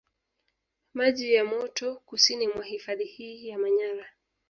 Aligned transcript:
Maji 0.93 1.33
ya 1.33 1.45
moto 1.45 1.95
kusini 1.95 2.47
mwa 2.47 2.65
hifadhi 2.65 3.05
hii 3.05 3.47
ya 3.47 3.59
Manyara 3.59 4.05